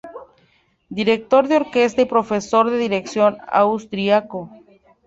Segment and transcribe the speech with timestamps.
[0.89, 4.49] Director de orquesta y profesor de dirección austriaco.